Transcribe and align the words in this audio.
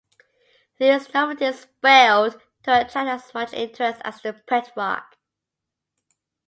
These 0.79 1.13
novelties 1.13 1.67
failed 1.79 2.41
to 2.63 2.73
attract 2.81 2.95
as 3.27 3.31
much 3.35 3.53
interest 3.53 4.01
as 4.03 4.19
the 4.19 4.33
Pet 4.33 4.71
Rock. 4.75 5.15